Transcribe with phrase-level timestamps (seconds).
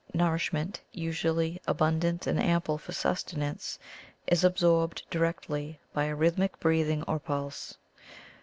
[0.15, 3.77] Nourishment, usually abundant and ample for sustenance,
[4.25, 7.75] is ab sorbed directly by a rhythmic breathing or pulse.